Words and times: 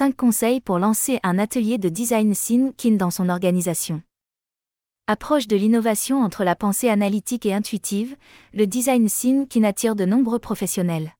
5 0.00 0.16
conseils 0.16 0.62
pour 0.62 0.78
lancer 0.78 1.20
un 1.22 1.38
atelier 1.38 1.76
de 1.76 1.90
design 1.90 2.34
thinking 2.34 2.96
dans 2.96 3.10
son 3.10 3.28
organisation. 3.28 4.00
Approche 5.06 5.46
de 5.46 5.56
l'innovation 5.56 6.22
entre 6.22 6.42
la 6.42 6.56
pensée 6.56 6.88
analytique 6.88 7.44
et 7.44 7.52
intuitive, 7.52 8.16
le 8.54 8.66
design 8.66 9.10
thinking 9.10 9.62
attire 9.66 9.94
de 9.96 10.06
nombreux 10.06 10.38
professionnels. 10.38 11.12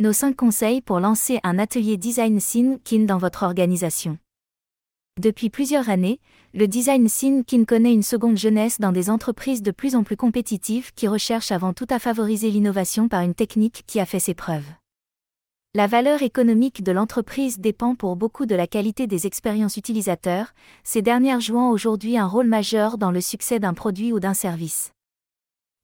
Nos 0.00 0.12
5 0.12 0.34
conseils 0.34 0.80
pour 0.80 0.98
lancer 0.98 1.38
un 1.44 1.60
atelier 1.60 1.96
design 1.96 2.40
thinking 2.40 3.06
dans 3.06 3.18
votre 3.18 3.44
organisation. 3.44 4.18
Depuis 5.20 5.48
plusieurs 5.48 5.88
années, 5.88 6.18
le 6.54 6.66
design 6.66 7.08
thinking 7.08 7.66
connaît 7.66 7.94
une 7.94 8.02
seconde 8.02 8.36
jeunesse 8.36 8.80
dans 8.80 8.90
des 8.90 9.10
entreprises 9.10 9.62
de 9.62 9.70
plus 9.70 9.94
en 9.94 10.02
plus 10.02 10.16
compétitives 10.16 10.92
qui 10.96 11.06
recherchent 11.06 11.52
avant 11.52 11.72
tout 11.72 11.86
à 11.90 12.00
favoriser 12.00 12.50
l'innovation 12.50 13.06
par 13.06 13.20
une 13.20 13.34
technique 13.36 13.84
qui 13.86 14.00
a 14.00 14.06
fait 14.06 14.18
ses 14.18 14.34
preuves. 14.34 14.66
La 15.76 15.86
valeur 15.86 16.22
économique 16.22 16.82
de 16.82 16.90
l'entreprise 16.90 17.58
dépend 17.58 17.96
pour 17.96 18.16
beaucoup 18.16 18.46
de 18.46 18.54
la 18.54 18.66
qualité 18.66 19.06
des 19.06 19.26
expériences 19.26 19.76
utilisateurs, 19.76 20.54
ces 20.84 21.02
dernières 21.02 21.42
jouant 21.42 21.68
aujourd'hui 21.68 22.16
un 22.16 22.26
rôle 22.26 22.46
majeur 22.46 22.96
dans 22.96 23.10
le 23.10 23.20
succès 23.20 23.58
d'un 23.58 23.74
produit 23.74 24.10
ou 24.10 24.18
d'un 24.18 24.32
service. 24.32 24.92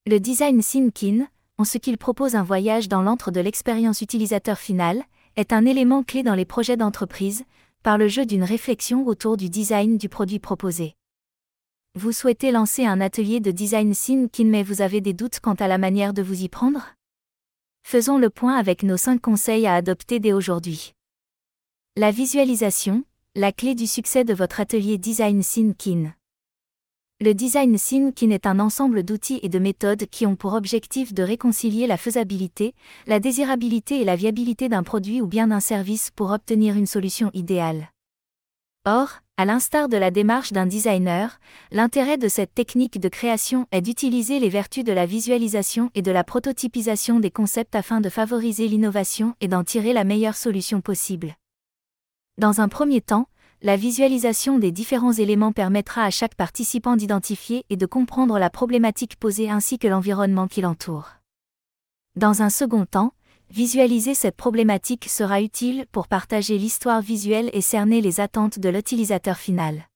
Le 0.06 0.19
design 0.19 0.62
thinking, 0.62 1.27
en 1.59 1.64
ce 1.64 1.77
qu'il 1.77 1.98
propose 1.98 2.36
un 2.36 2.42
voyage 2.42 2.88
dans 2.88 3.02
l'antre 3.02 3.30
de 3.30 3.41
l'expérience 3.41 4.00
utilisateur 4.00 4.56
finale, 4.56 5.02
est 5.36 5.52
un 5.52 5.66
élément 5.66 6.02
clé 6.02 6.22
dans 6.22 6.34
les 6.34 6.47
projets 6.47 6.78
d'entreprise, 6.78 7.45
par 7.83 7.98
le 7.98 8.09
jeu 8.09 8.24
d'une 8.24 8.45
réflexion 8.45 9.06
autour 9.06 9.36
du 9.36 9.50
design 9.50 9.98
du 9.98 10.09
produit 10.09 10.38
proposé. 10.38 10.95
Vous 11.97 12.12
souhaitez 12.12 12.50
lancer 12.50 12.86
un 12.86 13.02
atelier 13.02 13.41
de 13.41 13.50
design 13.50 13.92
thinking 13.92 14.48
mais 14.48 14.62
vous 14.62 14.80
avez 14.80 15.02
des 15.02 15.12
doutes 15.12 15.41
quant 15.41 15.52
à 15.52 15.69
la 15.69 15.77
manière 15.77 16.14
de 16.14 16.22
vous 16.22 16.45
y 16.45 16.48
prendre? 16.48 16.95
Faisons 17.82 18.16
le 18.16 18.30
point 18.30 18.56
avec 18.56 18.82
nos 18.84 18.96
5 18.96 19.20
conseils 19.20 19.66
à 19.66 19.74
adopter 19.74 20.18
dès 20.18 20.32
aujourd'hui. 20.32 20.95
La 21.96 22.10
visualisation, 22.10 23.05
la 23.34 23.52
clé 23.52 23.74
du 23.74 23.86
succès 23.86 24.24
de 24.24 24.32
votre 24.32 24.60
atelier 24.60 24.98
Design 24.98 25.42
Thinking. 25.42 26.12
Le 27.20 27.34
Design 27.34 27.77
Thinking 27.77 28.33
est 28.33 28.47
un 28.47 28.60
ensemble 28.60 29.03
d'outils 29.03 29.41
et 29.42 29.48
de 29.48 29.58
méthodes 29.58 30.06
qui 30.06 30.27
ont 30.27 30.36
pour 30.36 30.55
objectif 30.55 31.12
de 31.12 31.22
réconcilier 31.22 31.86
la 31.86 31.97
faisabilité, 31.97 32.75
la 33.06 33.20
désirabilité 33.20 34.00
et 34.00 34.05
la 34.05 34.16
viabilité 34.16 34.69
d'un 34.69 34.83
produit 34.83 35.20
ou 35.20 35.27
bien 35.27 35.48
d'un 35.48 35.60
service 35.60 36.10
pour 36.10 36.30
obtenir 36.30 36.77
une 36.77 36.86
solution 36.86 37.30
idéale. 37.34 37.91
Or, 38.84 39.22
à 39.38 39.44
l'instar 39.44 39.88
de 39.88 39.97
la 39.97 40.11
démarche 40.11 40.52
d'un 40.52 40.66
designer, 40.66 41.41
l'intérêt 41.70 42.19
de 42.19 42.28
cette 42.28 42.55
technique 42.55 43.00
de 43.00 43.08
création 43.08 43.66
est 43.72 43.80
d'utiliser 43.80 44.38
les 44.38 44.50
vertus 44.50 44.84
de 44.84 44.92
la 44.92 45.06
visualisation 45.06 45.91
et 45.94 46.02
de 46.02 46.12
la 46.12 46.22
prototypisation 46.22 47.19
des 47.19 47.30
concepts 47.30 47.75
afin 47.75 48.00
de 48.00 48.10
favoriser 48.10 48.69
l'innovation 48.69 49.34
et 49.41 49.48
d'en 49.48 49.64
tirer 49.64 49.94
la 49.94 50.05
meilleure 50.05 50.36
solution 50.36 50.80
possible. 50.80 51.34
Dans 52.38 52.60
un 52.60 52.69
premier 52.69 53.00
temps, 53.00 53.27
la 53.62 53.77
visualisation 53.77 54.58
des 54.58 54.70
différents 54.70 55.12
éléments 55.12 55.53
permettra 55.53 56.05
à 56.05 56.10
chaque 56.10 56.34
participant 56.34 56.97
d'identifier 56.97 57.64
et 57.70 57.77
de 57.77 57.86
comprendre 57.86 58.38
la 58.38 58.50
problématique 58.50 59.16
posée 59.16 59.48
ainsi 59.48 59.78
que 59.78 59.88
l'environnement 59.88 60.47
qui 60.47 60.60
l'entoure. 60.60 61.10
Dans 62.16 62.42
un 62.42 62.50
second 62.50 62.84
temps, 62.84 63.14
Visualiser 63.55 64.14
cette 64.14 64.39
problématique 64.39 65.11
sera 65.11 65.42
utile 65.42 65.84
pour 65.92 66.08
partager 66.08 66.56
l'histoire 66.56 67.03
visuelle 67.03 67.50
et 67.53 67.61
cerner 67.61 68.00
les 68.00 68.19
attentes 68.19 68.59
de 68.59 68.70
l'utilisateur 68.70 69.36
final. 69.36 69.89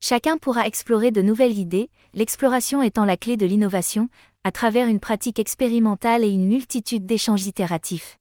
Chacun 0.00 0.38
pourra 0.38 0.68
explorer 0.68 1.10
de 1.10 1.20
nouvelles 1.20 1.58
idées, 1.58 1.90
l'exploration 2.14 2.80
étant 2.80 3.04
la 3.04 3.16
clé 3.16 3.36
de 3.36 3.44
l'innovation, 3.44 4.08
à 4.44 4.52
travers 4.52 4.86
une 4.86 5.00
pratique 5.00 5.40
expérimentale 5.40 6.22
et 6.22 6.28
une 6.28 6.46
multitude 6.46 7.06
d'échanges 7.06 7.44
itératifs. 7.44 8.18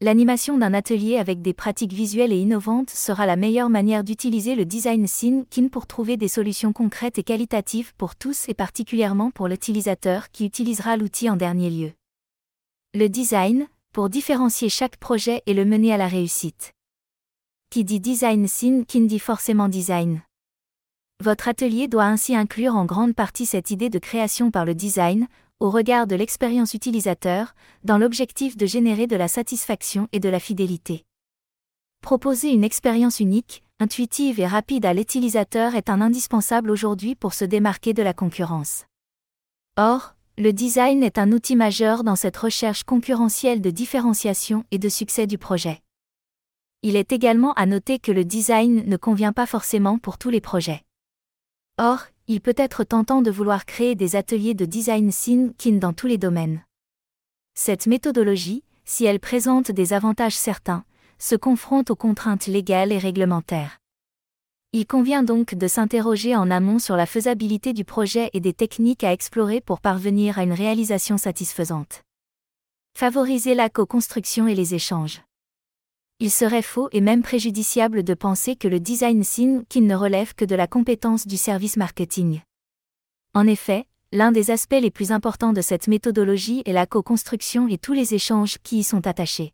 L'animation 0.00 0.58
d'un 0.58 0.74
atelier 0.74 1.16
avec 1.16 1.40
des 1.40 1.54
pratiques 1.54 1.92
visuelles 1.92 2.32
et 2.32 2.40
innovantes 2.40 2.90
sera 2.90 3.26
la 3.26 3.36
meilleure 3.36 3.70
manière 3.70 4.02
d'utiliser 4.02 4.56
le 4.56 4.64
design 4.64 5.06
thinking 5.06 5.70
pour 5.70 5.86
trouver 5.86 6.16
des 6.16 6.26
solutions 6.26 6.72
concrètes 6.72 7.20
et 7.20 7.22
qualitatives 7.22 7.94
pour 7.96 8.16
tous 8.16 8.48
et 8.48 8.54
particulièrement 8.54 9.30
pour 9.30 9.46
l'utilisateur 9.46 10.32
qui 10.32 10.46
utilisera 10.46 10.96
l'outil 10.96 11.30
en 11.30 11.36
dernier 11.36 11.70
lieu. 11.70 11.92
Le 12.94 13.08
design, 13.08 13.68
pour 13.94 14.10
différencier 14.10 14.68
chaque 14.68 14.98
projet 14.98 15.42
et 15.46 15.54
le 15.54 15.64
mener 15.64 15.94
à 15.94 15.96
la 15.96 16.08
réussite. 16.08 16.72
Qui 17.70 17.84
dit 17.84 18.00
design 18.00 18.46
thinking 18.46 19.06
dit 19.06 19.18
forcément 19.18 19.70
design. 19.70 20.20
Votre 21.24 21.48
atelier 21.48 21.88
doit 21.88 22.04
ainsi 22.04 22.36
inclure 22.36 22.76
en 22.76 22.84
grande 22.84 23.14
partie 23.14 23.46
cette 23.46 23.70
idée 23.70 23.88
de 23.88 23.98
création 23.98 24.50
par 24.50 24.66
le 24.66 24.74
design, 24.74 25.26
au 25.58 25.70
regard 25.70 26.06
de 26.06 26.16
l'expérience 26.16 26.74
utilisateur, 26.74 27.54
dans 27.82 27.96
l'objectif 27.96 28.58
de 28.58 28.66
générer 28.66 29.06
de 29.06 29.16
la 29.16 29.28
satisfaction 29.28 30.06
et 30.12 30.20
de 30.20 30.28
la 30.28 30.38
fidélité. 30.38 31.06
Proposer 32.02 32.50
une 32.50 32.62
expérience 32.62 33.20
unique, 33.20 33.62
intuitive 33.80 34.38
et 34.38 34.46
rapide 34.46 34.84
à 34.84 34.92
l'utilisateur 34.92 35.76
est 35.76 35.88
un 35.88 36.02
indispensable 36.02 36.70
aujourd'hui 36.70 37.14
pour 37.14 37.32
se 37.32 37.46
démarquer 37.46 37.94
de 37.94 38.02
la 38.02 38.12
concurrence. 38.12 38.84
Or, 39.78 40.14
le 40.38 40.52
design 40.52 41.02
est 41.02 41.18
un 41.18 41.30
outil 41.30 41.56
majeur 41.56 42.04
dans 42.04 42.16
cette 42.16 42.38
recherche 42.38 42.84
concurrentielle 42.84 43.60
de 43.60 43.68
différenciation 43.68 44.64
et 44.70 44.78
de 44.78 44.88
succès 44.88 45.26
du 45.26 45.36
projet. 45.36 45.80
Il 46.82 46.96
est 46.96 47.12
également 47.12 47.52
à 47.52 47.66
noter 47.66 47.98
que 47.98 48.12
le 48.12 48.24
design 48.24 48.82
ne 48.86 48.96
convient 48.96 49.34
pas 49.34 49.46
forcément 49.46 49.98
pour 49.98 50.16
tous 50.16 50.30
les 50.30 50.40
projets. 50.40 50.82
Or, 51.78 52.06
il 52.28 52.40
peut 52.40 52.54
être 52.56 52.82
tentant 52.82 53.20
de 53.20 53.30
vouloir 53.30 53.66
créer 53.66 53.94
des 53.94 54.16
ateliers 54.16 54.54
de 54.54 54.64
design 54.64 55.10
thinking 55.10 55.78
dans 55.78 55.92
tous 55.92 56.06
les 56.06 56.18
domaines. 56.18 56.64
Cette 57.54 57.86
méthodologie, 57.86 58.64
si 58.84 59.04
elle 59.04 59.20
présente 59.20 59.70
des 59.70 59.92
avantages 59.92 60.36
certains, 60.36 60.84
se 61.18 61.36
confronte 61.36 61.90
aux 61.90 61.96
contraintes 61.96 62.46
légales 62.46 62.90
et 62.90 62.98
réglementaires. 62.98 63.81
Il 64.74 64.86
convient 64.86 65.22
donc 65.22 65.54
de 65.54 65.68
s'interroger 65.68 66.34
en 66.34 66.50
amont 66.50 66.78
sur 66.78 66.96
la 66.96 67.04
faisabilité 67.04 67.74
du 67.74 67.84
projet 67.84 68.30
et 68.32 68.40
des 68.40 68.54
techniques 68.54 69.04
à 69.04 69.12
explorer 69.12 69.60
pour 69.60 69.82
parvenir 69.82 70.38
à 70.38 70.44
une 70.44 70.54
réalisation 70.54 71.18
satisfaisante. 71.18 72.00
Favoriser 72.96 73.54
la 73.54 73.68
co-construction 73.68 74.48
et 74.48 74.54
les 74.54 74.74
échanges. 74.74 75.20
Il 76.20 76.30
serait 76.30 76.62
faux 76.62 76.88
et 76.92 77.02
même 77.02 77.20
préjudiciable 77.20 78.02
de 78.02 78.14
penser 78.14 78.56
que 78.56 78.66
le 78.66 78.80
design 78.80 79.22
thinking 79.22 79.86
ne 79.86 79.94
relève 79.94 80.34
que 80.34 80.46
de 80.46 80.54
la 80.54 80.66
compétence 80.66 81.26
du 81.26 81.36
service 81.36 81.76
marketing. 81.76 82.40
En 83.34 83.46
effet, 83.46 83.84
l'un 84.10 84.32
des 84.32 84.50
aspects 84.50 84.80
les 84.80 84.90
plus 84.90 85.12
importants 85.12 85.52
de 85.52 85.60
cette 85.60 85.86
méthodologie 85.86 86.62
est 86.64 86.72
la 86.72 86.86
co-construction 86.86 87.68
et 87.68 87.76
tous 87.76 87.92
les 87.92 88.14
échanges 88.14 88.56
qui 88.62 88.78
y 88.78 88.84
sont 88.84 89.06
attachés. 89.06 89.52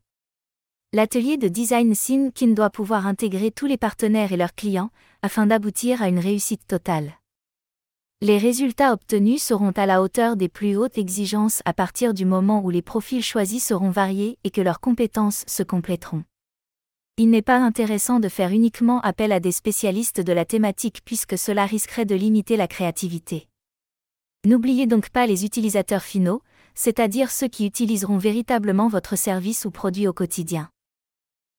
L'atelier 0.94 1.36
de 1.36 1.48
design 1.48 1.94
thinking 1.94 2.54
doit 2.54 2.70
pouvoir 2.70 3.06
intégrer 3.06 3.50
tous 3.50 3.66
les 3.66 3.76
partenaires 3.76 4.32
et 4.32 4.38
leurs 4.38 4.54
clients, 4.54 4.88
afin 5.20 5.46
d'aboutir 5.46 6.00
à 6.00 6.08
une 6.08 6.18
réussite 6.18 6.66
totale. 6.66 7.12
Les 8.22 8.38
résultats 8.38 8.94
obtenus 8.94 9.42
seront 9.42 9.72
à 9.72 9.84
la 9.84 10.00
hauteur 10.00 10.34
des 10.34 10.48
plus 10.48 10.78
hautes 10.78 10.96
exigences 10.96 11.60
à 11.66 11.74
partir 11.74 12.14
du 12.14 12.24
moment 12.24 12.64
où 12.64 12.70
les 12.70 12.80
profils 12.80 13.22
choisis 13.22 13.66
seront 13.66 13.90
variés 13.90 14.38
et 14.44 14.50
que 14.50 14.62
leurs 14.62 14.80
compétences 14.80 15.44
se 15.46 15.62
compléteront. 15.62 16.24
Il 17.18 17.28
n'est 17.28 17.42
pas 17.42 17.58
intéressant 17.58 18.18
de 18.18 18.30
faire 18.30 18.50
uniquement 18.50 19.02
appel 19.02 19.30
à 19.30 19.40
des 19.40 19.52
spécialistes 19.52 20.22
de 20.22 20.32
la 20.32 20.46
thématique 20.46 21.02
puisque 21.04 21.36
cela 21.36 21.66
risquerait 21.66 22.06
de 22.06 22.14
limiter 22.14 22.56
la 22.56 22.66
créativité. 22.66 23.46
N'oubliez 24.46 24.86
donc 24.86 25.10
pas 25.10 25.26
les 25.26 25.44
utilisateurs 25.44 26.02
finaux, 26.02 26.40
c'est-à-dire 26.74 27.30
ceux 27.30 27.48
qui 27.48 27.66
utiliseront 27.66 28.16
véritablement 28.16 28.88
votre 28.88 29.16
service 29.16 29.66
ou 29.66 29.70
produit 29.70 30.08
au 30.08 30.14
quotidien. 30.14 30.70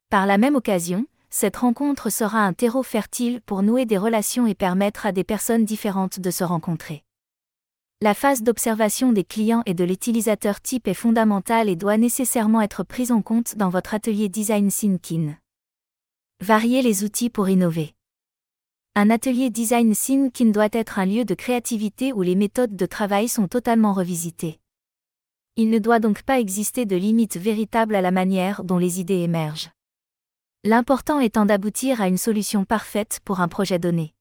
Par 0.09 0.25
la 0.25 0.39
même 0.39 0.55
occasion, 0.55 1.05
cette 1.29 1.57
rencontre 1.57 2.09
sera 2.09 2.39
un 2.39 2.53
terreau 2.53 2.81
fertile 2.81 3.41
pour 3.41 3.61
nouer 3.61 3.85
des 3.85 3.99
relations 3.99 4.47
et 4.47 4.55
permettre 4.55 5.05
à 5.05 5.11
des 5.11 5.23
personnes 5.23 5.65
différentes 5.65 6.19
de 6.19 6.31
se 6.31 6.43
rencontrer. 6.43 7.03
La 8.01 8.15
phase 8.15 8.41
d'observation 8.41 9.11
des 9.11 9.23
clients 9.23 9.61
et 9.67 9.75
de 9.75 9.83
l'utilisateur 9.83 10.61
type 10.61 10.87
est 10.87 10.95
fondamentale 10.95 11.69
et 11.69 11.75
doit 11.75 11.97
nécessairement 11.97 12.61
être 12.61 12.83
prise 12.83 13.11
en 13.11 13.21
compte 13.21 13.55
dans 13.55 13.69
votre 13.69 13.93
atelier 13.93 14.29
Design 14.29 14.71
Thinking. 14.71 15.35
Varier 16.41 16.81
les 16.81 17.03
outils 17.03 17.29
pour 17.29 17.47
innover. 17.47 17.93
Un 18.95 19.11
atelier 19.11 19.51
Design 19.51 19.93
Thinking 19.93 20.51
doit 20.51 20.69
être 20.71 20.97
un 20.97 21.05
lieu 21.05 21.23
de 21.23 21.35
créativité 21.35 22.13
où 22.13 22.23
les 22.23 22.35
méthodes 22.35 22.75
de 22.75 22.85
travail 22.87 23.27
sont 23.27 23.47
totalement 23.47 23.93
revisitées. 23.93 24.59
Il 25.55 25.69
ne 25.69 25.77
doit 25.77 25.99
donc 25.99 26.23
pas 26.23 26.39
exister 26.39 26.87
de 26.87 26.95
limite 26.95 27.37
véritable 27.37 27.93
à 27.93 28.01
la 28.01 28.11
manière 28.11 28.63
dont 28.63 28.79
les 28.79 28.99
idées 28.99 29.19
émergent. 29.19 29.69
L'important 30.65 31.21
étant 31.21 31.45
d'aboutir 31.45 32.01
à 32.01 32.09
une 32.09 32.17
solution 32.17 32.65
parfaite 32.65 33.21
pour 33.23 33.39
un 33.39 33.47
projet 33.47 33.79
donné. 33.79 34.13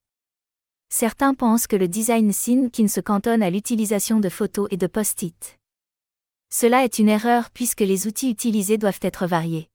Certains 0.88 1.34
pensent 1.34 1.66
que 1.66 1.74
le 1.74 1.88
design 1.88 2.32
thinking 2.32 2.86
se 2.86 3.00
cantonne 3.00 3.42
à 3.42 3.50
l'utilisation 3.50 4.20
de 4.20 4.28
photos 4.28 4.68
et 4.70 4.76
de 4.76 4.86
post-it. 4.86 5.58
Cela 6.48 6.84
est 6.84 7.00
une 7.00 7.08
erreur 7.08 7.50
puisque 7.50 7.80
les 7.80 8.06
outils 8.06 8.30
utilisés 8.30 8.78
doivent 8.78 9.00
être 9.02 9.26
variés. 9.26 9.68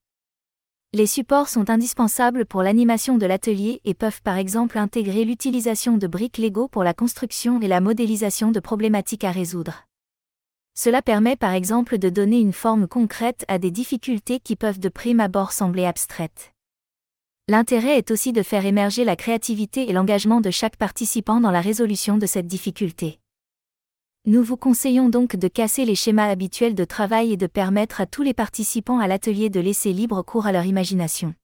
Les 0.94 1.06
supports 1.06 1.50
sont 1.50 1.70
indispensables 1.70 2.46
pour 2.46 2.64
l'animation 2.64 3.18
de 3.18 3.26
l'atelier 3.26 3.82
et 3.84 3.94
peuvent 3.94 4.22
par 4.22 4.38
exemple 4.38 4.78
intégrer 4.78 5.26
l'utilisation 5.26 5.98
de 5.98 6.08
briques 6.08 6.38
Lego 6.38 6.70
pour 6.70 6.86
la 6.86 6.94
construction 6.94 7.60
et 7.60 7.68
la 7.68 7.82
modélisation 7.82 8.52
de 8.52 8.62
problématiques 8.62 9.26
à 9.26 9.32
résoudre. 9.32 9.84
Cela 10.76 11.02
permet 11.02 11.36
par 11.36 11.52
exemple 11.52 11.98
de 11.98 12.08
donner 12.08 12.40
une 12.40 12.54
forme 12.54 12.88
concrète 12.88 13.44
à 13.50 13.60
des 13.60 13.70
difficultés 13.70 14.40
qui 14.40 14.56
peuvent 14.56 14.80
de 14.80 14.88
prime 14.88 15.20
abord 15.20 15.52
sembler 15.52 15.84
abstraites. 15.86 16.53
L'intérêt 17.50 17.98
est 17.98 18.10
aussi 18.10 18.32
de 18.32 18.42
faire 18.42 18.66
émerger 18.66 19.04
la 19.04 19.18
créativité 19.18 19.90
et 19.90 19.94
l'engagement 19.94 20.40
de 20.40 20.50
chaque 20.50 20.78
participant 20.78 21.42
dans 21.42 21.52
la 21.52 21.60
résolution 21.60 22.18
de 22.18 22.26
cette 22.26 22.48
difficulté. 22.48 23.20
Nous 24.26 24.42
vous 24.42 24.56
conseillons 24.56 25.10
donc 25.10 25.36
de 25.36 25.50
casser 25.50 25.84
les 25.84 25.96
schémas 25.96 26.30
habituels 26.30 26.74
de 26.74 26.86
travail 26.86 27.34
et 27.34 27.38
de 27.38 27.48
permettre 27.48 28.00
à 28.00 28.06
tous 28.06 28.24
les 28.24 28.34
participants 28.34 29.00
à 29.00 29.08
l'atelier 29.10 29.50
de 29.50 29.60
laisser 29.60 29.92
libre 29.92 30.22
cours 30.22 30.46
à 30.46 30.54
leur 30.54 30.64
imagination. 30.64 31.36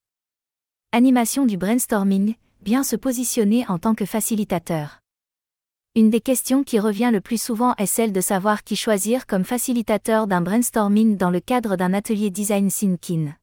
Animation 0.93 1.45
du 1.45 1.57
brainstorming, 1.57 2.35
bien 2.61 2.85
se 2.85 2.95
positionner 2.95 3.65
en 3.67 3.77
tant 3.77 3.93
que 3.93 4.05
facilitateur. 4.05 5.01
Une 5.95 6.09
des 6.09 6.21
questions 6.21 6.63
qui 6.63 6.79
revient 6.79 7.09
le 7.11 7.19
plus 7.19 7.41
souvent 7.41 7.75
est 7.75 7.85
celle 7.85 8.13
de 8.13 8.21
savoir 8.21 8.63
qui 8.63 8.77
choisir 8.77 9.27
comme 9.27 9.43
facilitateur 9.43 10.27
d'un 10.27 10.39
brainstorming 10.39 11.17
dans 11.17 11.29
le 11.29 11.41
cadre 11.41 11.75
d'un 11.75 11.93
atelier 11.93 12.29
design 12.29 12.69
thinking. 12.69 13.33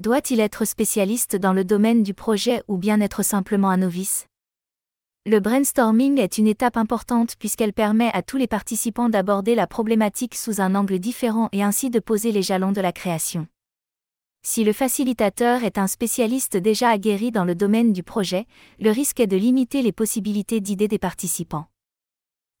Doit-il 0.00 0.40
être 0.40 0.64
spécialiste 0.64 1.36
dans 1.36 1.52
le 1.52 1.64
domaine 1.64 2.02
du 2.02 2.14
projet 2.14 2.64
ou 2.66 2.78
bien 2.78 3.00
être 3.00 3.22
simplement 3.22 3.70
un 3.70 3.76
novice? 3.76 4.26
Le 5.24 5.38
brainstorming 5.38 6.18
est 6.18 6.36
une 6.36 6.48
étape 6.48 6.76
importante 6.76 7.36
puisqu'elle 7.38 7.72
permet 7.72 8.10
à 8.12 8.22
tous 8.22 8.36
les 8.36 8.48
participants 8.48 9.08
d'aborder 9.08 9.54
la 9.54 9.68
problématique 9.68 10.34
sous 10.34 10.60
un 10.60 10.74
angle 10.74 10.98
différent 10.98 11.48
et 11.52 11.62
ainsi 11.62 11.90
de 11.90 12.00
poser 12.00 12.32
les 12.32 12.42
jalons 12.42 12.72
de 12.72 12.80
la 12.80 12.90
création. 12.90 13.46
Si 14.42 14.64
le 14.64 14.72
facilitateur 14.72 15.62
est 15.62 15.78
un 15.78 15.86
spécialiste 15.86 16.56
déjà 16.56 16.90
aguerri 16.90 17.30
dans 17.30 17.44
le 17.44 17.54
domaine 17.54 17.92
du 17.92 18.02
projet, 18.02 18.46
le 18.80 18.90
risque 18.90 19.20
est 19.20 19.28
de 19.28 19.36
limiter 19.36 19.80
les 19.80 19.92
possibilités 19.92 20.60
d'idées 20.60 20.88
des 20.88 20.98
participants. 20.98 21.68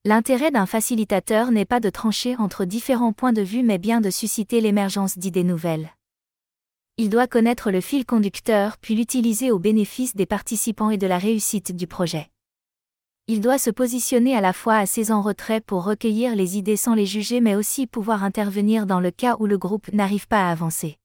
L'intérêt 0.04 0.52
d'un 0.52 0.66
facilitateur 0.66 1.50
n'est 1.50 1.64
pas 1.64 1.80
de 1.80 1.90
trancher 1.90 2.36
entre 2.36 2.64
différents 2.64 3.12
points 3.12 3.32
de 3.32 3.42
vue 3.42 3.64
mais 3.64 3.78
bien 3.78 4.00
de 4.00 4.10
susciter 4.10 4.60
l'émergence 4.60 5.18
d'idées 5.18 5.42
nouvelles 5.42 5.90
il 6.96 7.10
doit 7.10 7.26
connaître 7.26 7.72
le 7.72 7.80
fil 7.80 8.06
conducteur 8.06 8.78
puis 8.78 8.94
l'utiliser 8.94 9.50
au 9.50 9.58
bénéfice 9.58 10.14
des 10.14 10.26
participants 10.26 10.90
et 10.90 10.96
de 10.96 11.08
la 11.08 11.18
réussite 11.18 11.74
du 11.74 11.88
projet. 11.88 12.30
Il 13.26 13.40
doit 13.40 13.58
se 13.58 13.70
positionner 13.70 14.36
à 14.36 14.40
la 14.40 14.52
fois 14.52 14.76
assez 14.76 15.10
en 15.10 15.20
retrait 15.20 15.60
pour 15.60 15.82
recueillir 15.82 16.36
les 16.36 16.56
idées 16.56 16.76
sans 16.76 16.94
les 16.94 17.06
juger 17.06 17.40
mais 17.40 17.56
aussi 17.56 17.88
pouvoir 17.88 18.22
intervenir 18.22 18.86
dans 18.86 19.00
le 19.00 19.10
cas 19.10 19.34
où 19.40 19.46
le 19.46 19.58
groupe 19.58 19.92
n'arrive 19.92 20.28
pas 20.28 20.46
à 20.46 20.52
avancer. 20.52 20.96